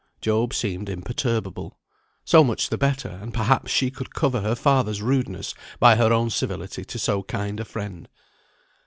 Job 0.19 0.51
seemed 0.51 0.89
imperturbable. 0.89 1.77
So 2.25 2.43
much 2.43 2.69
the 2.69 2.77
better, 2.79 3.19
and 3.21 3.31
perhaps 3.35 3.69
she 3.69 3.91
could 3.91 4.15
cover 4.15 4.41
her 4.41 4.55
father's 4.55 4.99
rudeness 4.99 5.53
by 5.79 5.95
her 5.95 6.11
own 6.11 6.31
civility 6.31 6.83
to 6.83 6.97
so 6.97 7.21
kind 7.21 7.59
a 7.59 7.65
friend. 7.65 8.09